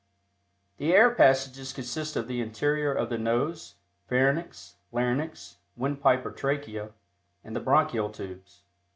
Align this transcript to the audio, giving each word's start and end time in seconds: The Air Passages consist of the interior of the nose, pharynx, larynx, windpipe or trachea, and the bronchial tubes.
The 0.77 0.95
Air 0.95 1.11
Passages 1.13 1.73
consist 1.73 2.15
of 2.15 2.27
the 2.27 2.41
interior 2.41 2.91
of 2.91 3.09
the 3.09 3.19
nose, 3.19 3.75
pharynx, 4.07 4.77
larynx, 4.91 5.57
windpipe 5.77 6.25
or 6.25 6.31
trachea, 6.31 6.93
and 7.43 7.55
the 7.55 7.59
bronchial 7.59 8.09
tubes. 8.09 8.63